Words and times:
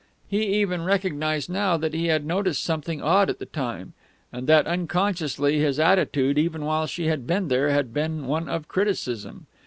He 0.27 0.41
even 0.59 0.83
recognised 0.83 1.47
now 1.47 1.77
that 1.77 1.93
he 1.93 2.07
had 2.07 2.25
noticed 2.25 2.63
something 2.63 3.03
odd 3.03 3.29
at 3.29 3.37
the 3.37 3.45
time, 3.45 3.93
and 4.33 4.47
that 4.47 4.65
unconsciously 4.65 5.59
his 5.59 5.79
attitude, 5.79 6.39
even 6.39 6.65
while 6.65 6.87
she 6.87 7.05
had 7.05 7.27
been 7.27 7.49
there, 7.49 7.69
had 7.69 7.93
been 7.93 8.25
one 8.25 8.49
of 8.49 8.67
criticism. 8.67 9.45